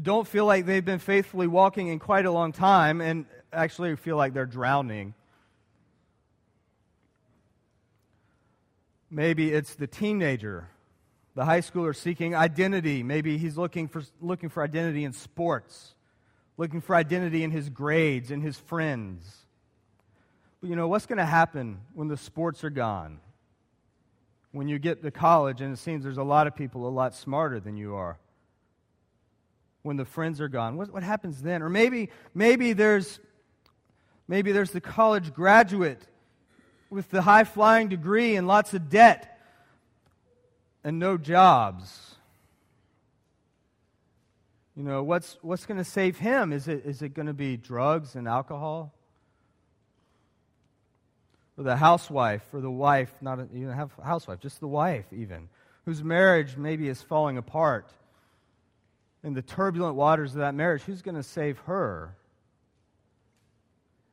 don't 0.00 0.26
feel 0.26 0.46
like 0.46 0.66
they've 0.66 0.84
been 0.84 0.98
faithfully 0.98 1.46
walking 1.46 1.88
in 1.88 1.98
quite 1.98 2.26
a 2.26 2.30
long 2.30 2.52
time 2.52 3.00
and 3.00 3.26
actually 3.52 3.94
feel 3.96 4.16
like 4.16 4.34
they're 4.34 4.46
drowning. 4.46 5.14
Maybe 9.10 9.52
it's 9.52 9.74
the 9.74 9.86
teenager, 9.86 10.68
the 11.34 11.44
high 11.44 11.60
schooler 11.60 11.94
seeking 11.94 12.34
identity. 12.34 13.02
Maybe 13.02 13.38
he's 13.38 13.56
looking 13.56 13.86
for, 13.86 14.02
looking 14.20 14.48
for 14.48 14.62
identity 14.62 15.04
in 15.04 15.12
sports, 15.12 15.94
looking 16.56 16.80
for 16.80 16.96
identity 16.96 17.44
in 17.44 17.52
his 17.52 17.68
grades, 17.68 18.30
in 18.32 18.40
his 18.40 18.56
friends. 18.56 19.46
But 20.60 20.70
you 20.70 20.76
know, 20.76 20.88
what's 20.88 21.06
going 21.06 21.18
to 21.18 21.24
happen 21.24 21.80
when 21.92 22.08
the 22.08 22.16
sports 22.16 22.64
are 22.64 22.70
gone? 22.70 23.20
when 24.54 24.68
you 24.68 24.78
get 24.78 25.02
to 25.02 25.10
college 25.10 25.60
and 25.60 25.74
it 25.74 25.78
seems 25.78 26.04
there's 26.04 26.16
a 26.16 26.22
lot 26.22 26.46
of 26.46 26.54
people 26.54 26.86
a 26.86 26.88
lot 26.88 27.12
smarter 27.12 27.58
than 27.58 27.76
you 27.76 27.96
are 27.96 28.16
when 29.84 29.98
the 29.98 30.04
friends 30.04 30.40
are 30.40 30.48
gone? 30.48 30.76
What, 30.76 30.92
what 30.92 31.02
happens 31.02 31.42
then? 31.42 31.62
Or 31.62 31.68
maybe 31.68 32.08
maybe 32.34 32.72
there's 32.72 33.20
maybe 34.26 34.50
there's 34.50 34.72
the 34.72 34.80
college 34.80 35.32
graduate 35.32 36.02
with 36.90 37.10
the 37.10 37.22
high 37.22 37.44
flying 37.44 37.88
degree 37.88 38.34
and 38.34 38.48
lots 38.48 38.72
of 38.74 38.88
debt 38.88 39.38
and 40.82 40.98
no 40.98 41.18
jobs. 41.18 42.16
You 44.74 44.82
know 44.84 45.02
what's 45.02 45.36
what's 45.42 45.66
going 45.66 45.78
to 45.78 45.84
save 45.84 46.18
him? 46.18 46.52
Is 46.52 46.66
it 46.66 46.86
is 46.86 47.02
it 47.02 47.10
going 47.10 47.26
to 47.26 47.34
be 47.34 47.58
drugs 47.58 48.16
and 48.16 48.26
alcohol? 48.26 48.94
Or 51.58 51.64
the 51.64 51.76
housewife 51.76 52.42
or 52.54 52.62
the 52.62 52.70
wife, 52.70 53.14
not 53.20 53.38
a, 53.38 53.48
you 53.52 53.68
have 53.68 53.92
a 53.98 54.04
housewife, 54.04 54.40
just 54.40 54.60
the 54.60 54.66
wife 54.66 55.04
even, 55.12 55.50
whose 55.84 56.02
marriage 56.02 56.56
maybe 56.56 56.88
is 56.88 57.02
falling 57.02 57.36
apart. 57.36 57.92
In 59.24 59.32
the 59.32 59.42
turbulent 59.42 59.96
waters 59.96 60.32
of 60.32 60.38
that 60.40 60.54
marriage, 60.54 60.82
who's 60.82 61.00
going 61.00 61.14
to 61.16 61.22
save 61.22 61.58
her? 61.60 62.14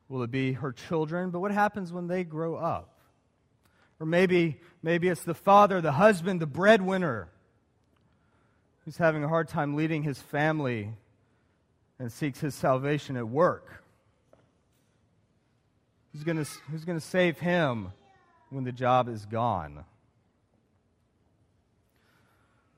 Will 0.08 0.22
it 0.22 0.30
be 0.30 0.54
her 0.54 0.72
children? 0.72 1.30
But 1.30 1.40
what 1.40 1.52
happens 1.52 1.92
when 1.92 2.06
they 2.06 2.24
grow 2.24 2.56
up? 2.56 2.88
Or 4.00 4.06
maybe, 4.06 4.58
maybe 4.82 5.08
it's 5.08 5.22
the 5.22 5.34
father, 5.34 5.80
the 5.82 5.92
husband, 5.92 6.40
the 6.40 6.46
breadwinner, 6.46 7.28
who's 8.84 8.96
having 8.96 9.22
a 9.22 9.28
hard 9.28 9.48
time 9.48 9.76
leading 9.76 10.02
his 10.02 10.20
family 10.20 10.90
and 11.98 12.10
seeks 12.10 12.40
his 12.40 12.54
salvation 12.54 13.16
at 13.16 13.28
work. 13.28 13.84
Who's 16.12 16.24
going 16.24 16.44
who's 16.70 16.84
going 16.84 16.98
to 16.98 17.04
save 17.04 17.38
him 17.38 17.92
when 18.50 18.64
the 18.64 18.72
job 18.72 19.08
is 19.08 19.24
gone? 19.24 19.84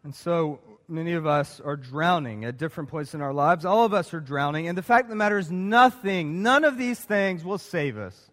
And 0.04 0.14
so 0.14 0.61
many 0.87 1.14
of 1.14 1.26
us 1.26 1.61
are 1.61 1.76
drowning 1.76 2.44
at 2.44 2.58
different 2.58 2.90
points 2.90 3.14
in 3.14 3.23
our 3.23 3.32
lives. 3.32 3.64
All 3.64 3.87
of 3.87 3.94
us 3.94 4.12
are 4.12 4.20
drowning. 4.20 4.68
And 4.68 4.76
the 4.76 4.82
fact 4.82 5.04
of 5.04 5.11
the 5.11 5.16
matter 5.16 5.38
is, 5.38 5.50
nothing, 5.50 6.42
none 6.42 6.64
of 6.64 6.76
these 6.76 7.00
things 7.00 7.42
will 7.42 7.58
save 7.58 7.96
us 7.96 8.30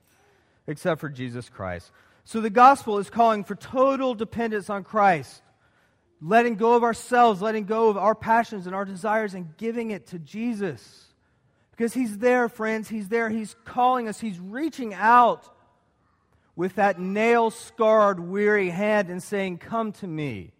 except 0.68 1.00
for 1.00 1.08
Jesus 1.08 1.48
Christ. 1.50 1.90
So 2.26 2.42
the 2.42 2.50
gospel 2.50 2.98
is 2.98 3.10
calling 3.10 3.46
for 3.46 3.56
total 3.56 4.14
dependence 4.14 4.70
on 4.70 4.84
Christ, 4.84 5.42
letting 6.22 6.56
go 6.56 6.76
of 6.76 6.84
ourselves, 6.84 7.42
letting 7.42 7.64
go 7.64 7.90
of 7.90 7.98
our 7.98 8.16
passions 8.16 8.68
and 8.68 8.76
our 8.76 8.86
desires, 8.86 9.34
and 9.34 9.56
giving 9.58 9.92
it 9.92 10.08
to 10.08 10.20
Jesus. 10.20 11.06
Because 11.72 11.94
He's 11.94 12.18
there, 12.18 12.50
friends. 12.50 12.90
He's 12.90 13.08
there. 13.08 13.30
He's 13.30 13.56
calling 13.64 14.10
us. 14.10 14.20
He's 14.20 14.40
reaching 14.40 14.94
out 14.94 15.48
with 16.56 16.76
that 16.76 17.00
nail 17.00 17.50
scarred, 17.50 18.20
weary 18.20 18.70
hand 18.70 19.10
and 19.10 19.24
saying, 19.24 19.60
Come 19.60 19.94
to 19.94 20.08
me. 20.08 20.52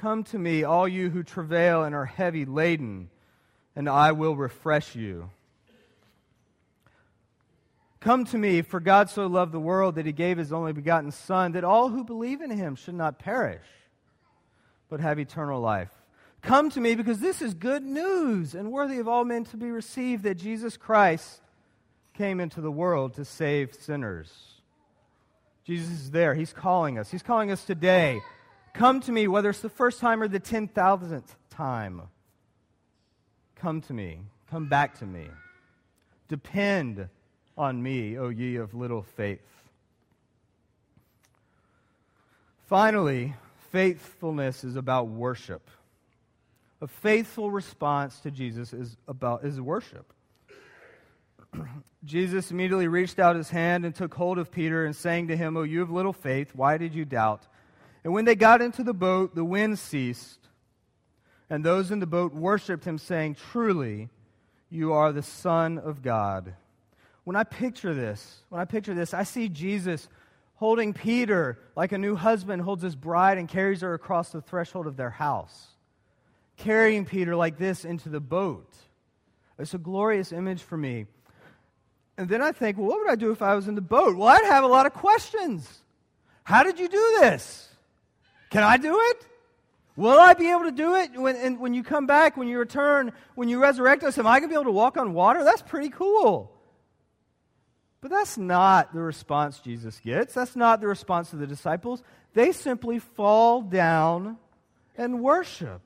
Come 0.00 0.24
to 0.24 0.38
me, 0.38 0.62
all 0.62 0.86
you 0.86 1.10
who 1.10 1.22
travail 1.22 1.82
and 1.82 1.94
are 1.94 2.04
heavy 2.04 2.44
laden, 2.44 3.08
and 3.74 3.88
I 3.88 4.12
will 4.12 4.36
refresh 4.36 4.94
you. 4.94 5.30
Come 8.00 8.24
to 8.26 8.38
me, 8.38 8.62
for 8.62 8.78
God 8.78 9.08
so 9.08 9.26
loved 9.26 9.52
the 9.52 9.58
world 9.58 9.94
that 9.94 10.06
he 10.06 10.12
gave 10.12 10.38
his 10.38 10.52
only 10.52 10.72
begotten 10.72 11.10
Son, 11.10 11.52
that 11.52 11.64
all 11.64 11.88
who 11.88 12.04
believe 12.04 12.40
in 12.40 12.50
him 12.50 12.76
should 12.76 12.94
not 12.94 13.18
perish, 13.18 13.64
but 14.88 15.00
have 15.00 15.18
eternal 15.18 15.60
life. 15.60 15.90
Come 16.42 16.70
to 16.70 16.80
me 16.80 16.94
because 16.94 17.18
this 17.18 17.42
is 17.42 17.54
good 17.54 17.82
news 17.82 18.54
and 18.54 18.70
worthy 18.70 18.98
of 18.98 19.08
all 19.08 19.24
men 19.24 19.44
to 19.46 19.56
be 19.56 19.70
received 19.70 20.22
that 20.24 20.36
Jesus 20.36 20.76
Christ 20.76 21.40
came 22.14 22.38
into 22.38 22.60
the 22.60 22.70
world 22.70 23.14
to 23.14 23.24
save 23.24 23.74
sinners. 23.74 24.30
Jesus 25.64 25.90
is 25.90 26.10
there. 26.12 26.34
He's 26.34 26.52
calling 26.52 26.98
us. 26.98 27.10
He's 27.10 27.22
calling 27.22 27.50
us 27.50 27.64
today. 27.64 28.20
Come 28.76 29.00
to 29.00 29.12
me, 29.12 29.26
whether 29.26 29.48
it's 29.48 29.60
the 29.60 29.70
first 29.70 30.00
time 30.00 30.22
or 30.22 30.28
the 30.28 30.38
10,000th 30.38 31.34
time. 31.48 32.02
Come 33.54 33.80
to 33.80 33.94
me. 33.94 34.20
Come 34.50 34.68
back 34.68 34.98
to 34.98 35.06
me. 35.06 35.28
Depend 36.28 37.08
on 37.56 37.82
me, 37.82 38.18
O 38.18 38.28
ye 38.28 38.56
of 38.56 38.74
little 38.74 39.00
faith. 39.00 39.40
Finally, 42.68 43.34
faithfulness 43.70 44.62
is 44.62 44.76
about 44.76 45.08
worship. 45.08 45.70
A 46.82 46.86
faithful 46.86 47.50
response 47.50 48.20
to 48.20 48.30
Jesus 48.30 48.74
is 48.74 48.98
about 49.08 49.42
is 49.42 49.58
worship. 49.58 50.12
Jesus 52.04 52.50
immediately 52.50 52.88
reached 52.88 53.18
out 53.18 53.36
his 53.36 53.48
hand 53.48 53.86
and 53.86 53.94
took 53.94 54.12
hold 54.12 54.36
of 54.36 54.50
Peter 54.50 54.84
and 54.84 54.94
saying 54.94 55.28
to 55.28 55.36
him, 55.36 55.56
"O 55.56 55.62
you 55.62 55.80
of 55.80 55.90
little 55.90 56.12
faith, 56.12 56.54
why 56.54 56.76
did 56.76 56.94
you 56.94 57.06
doubt?" 57.06 57.46
And 58.06 58.14
when 58.14 58.24
they 58.24 58.36
got 58.36 58.62
into 58.62 58.84
the 58.84 58.94
boat, 58.94 59.34
the 59.34 59.44
wind 59.44 59.80
ceased, 59.80 60.38
and 61.50 61.64
those 61.64 61.90
in 61.90 61.98
the 61.98 62.06
boat 62.06 62.32
worshipped 62.32 62.84
him, 62.84 62.98
saying, 62.98 63.34
"Truly, 63.34 64.10
you 64.70 64.92
are 64.92 65.10
the 65.10 65.24
Son 65.24 65.76
of 65.76 66.02
God." 66.02 66.54
When 67.24 67.34
I 67.34 67.42
picture 67.42 67.94
this, 67.94 68.44
when 68.48 68.60
I 68.60 68.64
picture 68.64 68.94
this, 68.94 69.12
I 69.12 69.24
see 69.24 69.48
Jesus 69.48 70.08
holding 70.54 70.94
Peter 70.94 71.58
like 71.74 71.90
a 71.90 71.98
new 71.98 72.14
husband 72.14 72.62
holds 72.62 72.84
his 72.84 72.94
bride 72.94 73.38
and 73.38 73.48
carries 73.48 73.80
her 73.80 73.92
across 73.92 74.30
the 74.30 74.40
threshold 74.40 74.86
of 74.86 74.96
their 74.96 75.10
house 75.10 75.72
carrying 76.56 77.06
Peter 77.06 77.34
like 77.34 77.58
this 77.58 77.84
into 77.84 78.08
the 78.08 78.20
boat. 78.20 78.72
It's 79.58 79.74
a 79.74 79.78
glorious 79.78 80.30
image 80.30 80.62
for 80.62 80.76
me. 80.76 81.06
And 82.16 82.28
then 82.28 82.40
I 82.40 82.52
think, 82.52 82.78
well, 82.78 82.86
what 82.86 83.00
would 83.00 83.10
I 83.10 83.16
do 83.16 83.32
if 83.32 83.42
I 83.42 83.56
was 83.56 83.66
in 83.66 83.74
the 83.74 83.80
boat? 83.80 84.16
Well, 84.16 84.28
I'd 84.28 84.44
have 84.44 84.62
a 84.62 84.68
lot 84.68 84.86
of 84.86 84.94
questions. 84.94 85.80
How 86.44 86.62
did 86.62 86.78
you 86.78 86.88
do 86.88 87.16
this? 87.18 87.72
Can 88.50 88.62
I 88.62 88.76
do 88.76 88.98
it? 89.00 89.26
Will 89.96 90.18
I 90.18 90.34
be 90.34 90.50
able 90.50 90.64
to 90.64 90.72
do 90.72 90.94
it 90.94 91.12
when, 91.14 91.36
and 91.36 91.58
when 91.58 91.72
you 91.72 91.82
come 91.82 92.06
back, 92.06 92.36
when 92.36 92.48
you 92.48 92.58
return, 92.58 93.12
when 93.34 93.48
you 93.48 93.60
resurrect 93.60 94.04
us? 94.04 94.18
Am 94.18 94.26
I 94.26 94.40
going 94.40 94.50
to 94.50 94.54
be 94.54 94.54
able 94.54 94.64
to 94.64 94.72
walk 94.72 94.98
on 94.98 95.14
water? 95.14 95.42
That's 95.42 95.62
pretty 95.62 95.88
cool. 95.88 96.52
But 98.02 98.10
that's 98.10 98.36
not 98.36 98.92
the 98.92 99.00
response 99.00 99.58
Jesus 99.58 99.98
gets. 100.00 100.34
That's 100.34 100.54
not 100.54 100.80
the 100.80 100.86
response 100.86 101.32
of 101.32 101.38
the 101.38 101.46
disciples. 101.46 102.02
They 102.34 102.52
simply 102.52 102.98
fall 102.98 103.62
down 103.62 104.36
and 104.96 105.22
worship. 105.22 105.80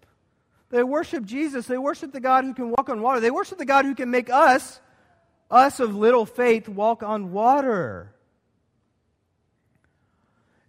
They 0.71 0.83
worship 0.83 1.25
Jesus. 1.25 1.67
They 1.67 1.79
worship 1.79 2.13
the 2.13 2.21
God 2.21 2.45
who 2.45 2.53
can 2.53 2.71
walk 2.71 2.89
on 2.89 3.01
water. 3.01 3.21
They 3.21 3.31
worship 3.31 3.59
the 3.59 3.65
God 3.65 3.85
who 3.85 3.95
can 3.95 4.11
make 4.11 4.29
us, 4.29 4.81
us 5.51 5.79
of 5.79 5.95
little 5.95 6.27
faith, 6.27 6.69
walk 6.69 7.05
on 7.05 7.31
water. 7.33 8.13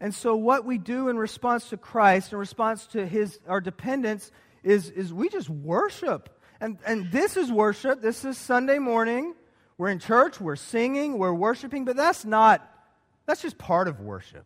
And 0.01 0.15
so, 0.15 0.35
what 0.35 0.65
we 0.65 0.79
do 0.79 1.09
in 1.09 1.17
response 1.17 1.69
to 1.69 1.77
Christ, 1.77 2.33
in 2.33 2.39
response 2.39 2.87
to 2.87 3.05
his, 3.05 3.39
our 3.47 3.61
dependence, 3.61 4.31
is, 4.63 4.89
is 4.89 5.13
we 5.13 5.29
just 5.29 5.47
worship. 5.47 6.41
And, 6.59 6.79
and 6.87 7.11
this 7.11 7.37
is 7.37 7.51
worship. 7.51 8.01
This 8.01 8.25
is 8.25 8.35
Sunday 8.35 8.79
morning. 8.79 9.35
We're 9.77 9.89
in 9.89 9.99
church, 9.99 10.41
we're 10.41 10.55
singing, 10.55 11.19
we're 11.19 11.33
worshiping, 11.33 11.85
but 11.85 11.95
that's 11.95 12.25
not, 12.25 12.67
that's 13.27 13.43
just 13.43 13.59
part 13.59 13.87
of 13.87 13.99
worship. 13.99 14.45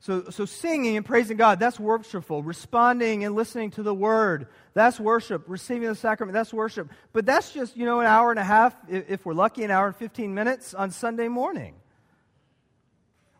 So, 0.00 0.24
so 0.28 0.44
singing 0.44 0.98
and 0.98 1.04
praising 1.04 1.38
God, 1.38 1.58
that's 1.58 1.80
worshipful. 1.80 2.42
Responding 2.42 3.24
and 3.24 3.34
listening 3.34 3.70
to 3.72 3.82
the 3.82 3.94
word, 3.94 4.48
that's 4.74 5.00
worship. 5.00 5.44
Receiving 5.46 5.88
the 5.88 5.94
sacrament, 5.94 6.34
that's 6.34 6.52
worship. 6.52 6.90
But 7.14 7.24
that's 7.24 7.52
just, 7.52 7.74
you 7.74 7.86
know, 7.86 8.00
an 8.00 8.06
hour 8.06 8.30
and 8.30 8.38
a 8.38 8.44
half, 8.44 8.76
if 8.86 9.24
we're 9.24 9.32
lucky, 9.32 9.64
an 9.64 9.70
hour 9.70 9.86
and 9.86 9.96
15 9.96 10.34
minutes 10.34 10.74
on 10.74 10.90
Sunday 10.90 11.28
morning. 11.28 11.76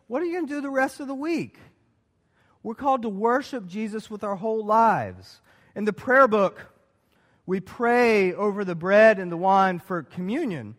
What 0.07 0.21
are 0.21 0.25
you 0.25 0.33
going 0.33 0.47
to 0.47 0.53
do 0.53 0.61
the 0.61 0.69
rest 0.69 0.99
of 0.99 1.07
the 1.07 1.15
week? 1.15 1.57
We're 2.61 2.75
called 2.75 3.03
to 3.03 3.09
worship 3.09 3.67
Jesus 3.67 4.09
with 4.09 4.23
our 4.23 4.35
whole 4.35 4.65
lives. 4.65 5.41
In 5.75 5.85
the 5.85 5.93
prayer 5.93 6.27
book, 6.27 6.71
we 7.45 7.59
pray 7.59 8.33
over 8.33 8.65
the 8.65 8.75
bread 8.75 9.19
and 9.19 9.31
the 9.31 9.37
wine 9.37 9.79
for 9.79 10.03
communion. 10.03 10.75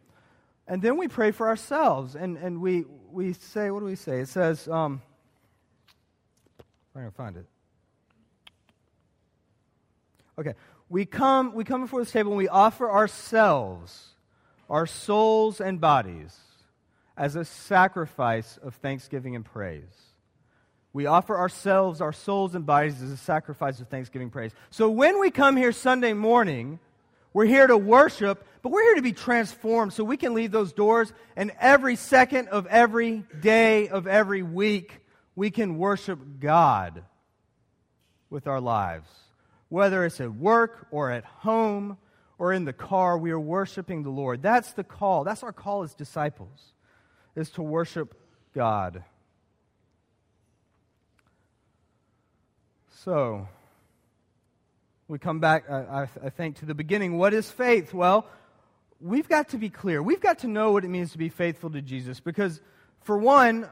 And 0.67 0.83
then 0.83 0.97
we 0.97 1.07
pray 1.07 1.31
for 1.31 1.49
ourselves. 1.49 2.17
And, 2.17 2.37
and 2.39 2.61
we, 2.61 2.85
we 3.11 3.35
say, 3.35 3.71
what 3.71 3.81
do 3.81 3.87
we 3.87 3.95
say? 3.95 4.21
It 4.21 4.29
says, 4.29 4.67
um, 4.69 5.01
I'm 6.95 7.03
going 7.03 7.11
to 7.13 7.17
find 7.17 7.37
it. 7.37 7.47
Okay. 10.39 10.55
We 10.89 11.05
come, 11.05 11.55
we 11.55 11.65
come 11.65 11.83
before 11.83 12.01
this 12.01 12.11
table 12.11 12.33
and 12.33 12.39
we 12.39 12.49
offer 12.49 12.91
ourselves, 12.91 14.09
our 14.71 14.87
souls 14.87 15.61
and 15.61 15.81
bodies, 15.81 16.37
as 17.17 17.37
a 17.37 17.45
sacrifice 17.45 18.59
of 18.63 18.75
thanksgiving 18.75 19.35
and 19.37 19.45
praise. 19.45 19.85
We 20.93 21.07
offer 21.07 21.37
ourselves, 21.37 22.01
our 22.01 22.13
souls 22.13 22.55
and 22.55 22.65
bodies 22.65 23.03
as 23.03 23.11
a 23.11 23.17
sacrifice 23.17 23.81
of 23.81 23.89
thanksgiving 23.89 24.31
praise. 24.31 24.53
So 24.71 24.89
when 24.89 25.21
we 25.21 25.31
come 25.31 25.57
here 25.57 25.73
Sunday 25.73 26.15
morning, 26.15 26.79
we're 27.33 27.45
here 27.45 27.67
to 27.67 27.77
worship, 27.77 28.47
but 28.63 28.73
we're 28.73 28.83
here 28.83 28.95
to 28.95 29.03
be 29.03 29.13
transformed 29.13 29.93
so 29.93 30.05
we 30.05 30.17
can 30.17 30.33
leave 30.33 30.53
those 30.53 30.73
doors 30.73 31.13
and 31.37 31.53
every 31.61 31.97
second 31.97 32.49
of 32.49 32.67
every 32.67 33.25
day 33.41 33.89
of 33.89 34.07
every 34.07 34.43
week 34.43 35.01
we 35.35 35.51
can 35.51 35.77
worship 35.77 36.19
God 36.41 37.05
with 38.31 38.47
our 38.47 38.61
lives. 38.61 39.11
Whether 39.69 40.05
it's 40.07 40.21
at 40.21 40.35
work 40.35 40.87
or 40.91 41.11
at 41.11 41.25
home 41.25 41.99
or 42.39 42.53
in 42.53 42.65
the 42.65 42.73
car, 42.73 43.19
we 43.19 43.33
are 43.33 43.41
worshiping 43.41 44.03
the 44.03 44.11
Lord. 44.11 44.43
That's 44.43 44.73
the 44.73 44.85
call. 44.85 45.25
That's 45.25 45.43
our 45.43 45.53
call 45.53 45.83
as 45.83 45.95
disciples, 45.95 46.73
is 47.37 47.51
to 47.51 47.63
worship 47.63 48.15
God. 48.55 49.05
So, 53.05 53.47
we 55.07 55.19
come 55.21 55.39
back, 55.39 55.71
I, 55.71 56.09
I, 56.25 56.31
think, 56.31 56.57
to 56.57 56.67
the 56.67 56.75
beginning. 56.75 57.19
What 57.19 57.33
is 57.33 57.49
faith? 57.49 57.95
Well, 57.95 58.27
we've 59.01 59.29
got 59.29 59.51
to 59.51 59.59
be 59.59 59.69
clear. 59.69 60.03
We've 60.03 60.21
got 60.21 60.41
to 60.41 60.49
know 60.49 60.73
what 60.73 60.85
it 60.85 60.89
means 60.89 61.13
to 61.13 61.19
be 61.19 61.29
faithful 61.29 61.71
to 61.71 61.81
Jesus 61.81 62.19
because, 62.19 62.61
for 63.03 63.17
one, 63.17 63.69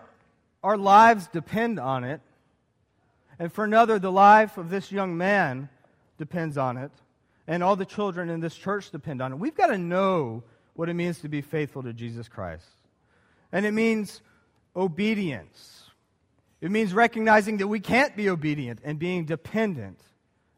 our 0.62 0.76
lives 0.76 1.26
depend 1.26 1.80
on 1.80 2.04
it. 2.04 2.20
And 3.38 3.52
for 3.52 3.64
another, 3.64 3.98
the 3.98 4.12
life 4.12 4.58
of 4.58 4.70
this 4.70 4.92
young 4.92 5.16
man 5.16 5.68
depends 6.18 6.56
on 6.56 6.76
it. 6.76 6.92
And 7.48 7.62
all 7.62 7.74
the 7.74 7.84
children 7.84 8.30
in 8.30 8.38
this 8.38 8.54
church 8.54 8.90
depend 8.90 9.20
on 9.20 9.32
it. 9.32 9.38
We've 9.38 9.56
got 9.56 9.66
to 9.66 9.78
know 9.78 10.44
what 10.74 10.88
it 10.88 10.94
means 10.94 11.20
to 11.20 11.28
be 11.28 11.40
faithful 11.40 11.82
to 11.82 11.92
Jesus 11.92 12.28
Christ. 12.28 12.83
And 13.54 13.64
it 13.64 13.72
means 13.72 14.20
obedience. 14.74 15.84
It 16.60 16.72
means 16.72 16.92
recognizing 16.92 17.58
that 17.58 17.68
we 17.68 17.78
can't 17.78 18.16
be 18.16 18.28
obedient 18.28 18.80
and 18.82 18.98
being 18.98 19.26
dependent 19.26 20.00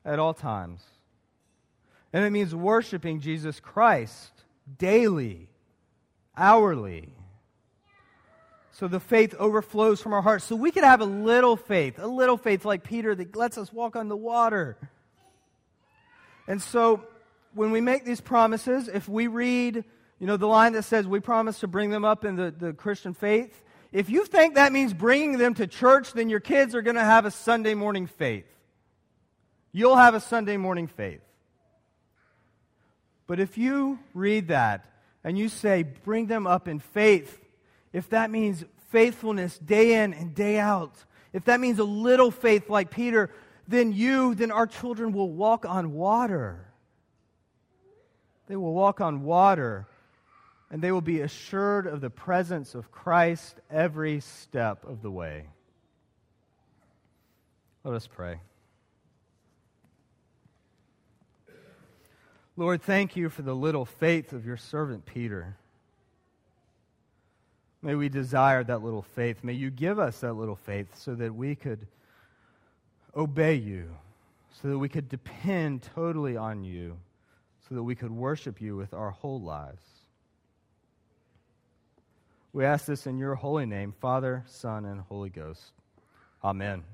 at 0.03 0.19
all 0.19 0.33
times. 0.33 0.81
And 2.15 2.25
it 2.25 2.31
means 2.31 2.55
worshiping 2.55 3.21
Jesus 3.21 3.61
Christ 3.61 4.33
daily, 4.79 5.51
hourly, 6.35 7.13
so 8.73 8.89
the 8.89 9.01
faith 9.01 9.35
overflows 9.39 10.01
from 10.01 10.15
our 10.15 10.23
hearts. 10.23 10.45
So 10.45 10.57
we 10.57 10.71
could 10.71 10.85
have 10.85 11.03
a 11.03 11.07
little 11.07 11.57
faith, 11.57 11.99
a 11.99 12.07
little 12.07 12.39
faith 12.39 12.65
like 12.65 12.83
Peter 12.83 13.15
that 13.15 13.37
lets 13.37 13.59
us 13.59 13.73
walk 13.73 13.95
on 13.97 14.09
the 14.09 14.17
water. 14.17 14.77
And 16.47 16.63
so 16.63 17.05
when 17.55 17.73
we 17.73 17.83
make 17.83 18.07
these 18.07 18.21
promises, 18.21 18.89
if 18.89 19.07
we 19.07 19.27
read, 19.27 19.85
you 20.19 20.27
know, 20.27 20.37
the 20.37 20.47
line 20.47 20.73
that 20.73 20.85
says 20.85 21.07
we 21.07 21.21
promise 21.21 21.61
to 21.61 21.67
bring 21.67 21.91
them 21.91 22.05
up 22.05 22.25
in 22.25 22.37
the, 22.37 22.51
the 22.51 22.73
Christian 22.73 23.13
faith, 23.13 23.63
if 23.93 24.09
you 24.09 24.25
think 24.25 24.55
that 24.55 24.73
means 24.73 24.95
bringing 24.95 25.39
them 25.39 25.55
to 25.55 25.67
church, 25.67 26.13
then 26.13 26.29
your 26.29 26.41
kids 26.41 26.75
are 26.75 26.83
going 26.83 26.97
to 26.97 27.05
have 27.05 27.27
a 27.27 27.31
Sunday 27.31 27.75
morning 27.75 28.07
faith. 28.07 28.47
You'll 29.73 29.97
have 29.97 30.15
a 30.15 30.21
Sunday 30.21 30.57
morning 30.57 30.87
faith. 30.87 31.21
But 33.27 33.41
if 33.41 33.59
you 33.59 33.99
read 34.15 34.49
that 34.49 34.91
and 35.23 35.37
you 35.37 35.49
say, 35.49 35.83
bring 35.83 36.27
them 36.27 36.47
up 36.47 36.69
in 36.69 36.79
faith, 36.79 37.39
if 37.93 38.09
that 38.11 38.31
means 38.31 38.65
faithfulness 38.91 39.59
day 39.59 40.03
in 40.03 40.15
and 40.15 40.35
day 40.35 40.59
out, 40.59 40.93
if 41.33 41.45
that 41.45 41.61
means 41.61 41.79
a 41.79 41.85
little 41.85 42.31
faith 42.31 42.71
like 42.71 42.91
Peter, 42.91 43.31
then 43.69 43.93
you, 43.93 44.35
then 44.35 44.51
our 44.51 44.67
children 44.67 45.13
will 45.13 45.31
walk 45.31 45.67
on 45.67 45.93
water. 45.93 46.73
They 48.47 48.57
will 48.57 48.73
walk 48.73 49.01
on 49.01 49.23
water 49.23 49.87
and 50.71 50.83
they 50.83 50.91
will 50.91 51.01
be 51.01 51.21
assured 51.21 51.87
of 51.87 52.01
the 52.01 52.11
presence 52.11 52.75
of 52.75 52.91
Christ 52.91 53.61
every 53.71 54.21
step 54.21 54.85
of 54.85 55.03
the 55.03 55.11
way. 55.11 55.47
Let 57.85 57.95
us 57.95 58.07
pray. 58.07 58.41
Lord, 62.57 62.83
thank 62.83 63.17
you 63.17 63.29
for 63.29 63.43
the 63.43 63.55
little 63.55 63.85
faith 63.85 64.33
of 64.33 64.47
your 64.47 64.57
servant 64.57 65.05
Peter. 65.05 65.57
May 67.83 67.95
we 67.95 68.09
desire 68.09 68.65
that 68.65 68.83
little 68.83 69.03
faith. 69.03 69.45
May 69.45 69.53
you 69.53 69.71
give 69.71 69.99
us 69.99 70.21
that 70.21 70.33
little 70.33 70.57
faith 70.57 70.89
so 70.99 71.15
that 71.15 71.35
we 71.35 71.55
could 71.55 71.87
obey 73.15 73.55
you, 73.55 73.89
so 74.61 74.69
that 74.69 74.79
we 74.79 74.89
could 74.89 75.09
depend 75.09 75.89
totally 75.95 76.37
on 76.37 76.65
you, 76.65 76.97
so 77.69 77.75
that 77.75 77.83
we 77.83 77.95
could 77.95 78.11
worship 78.11 78.61
you 78.61 78.75
with 78.75 78.95
our 78.95 79.11
whole 79.11 79.41
lives. 79.41 79.96
We 82.57 82.64
ask 82.64 82.87
this 82.87 83.07
in 83.07 83.19
your 83.19 83.35
holy 83.35 83.66
name, 83.66 83.92
Father, 84.01 84.42
Son, 84.47 84.87
and 84.87 85.03
Holy 85.03 85.29
Ghost. 85.29 85.73
Amen. 86.42 86.85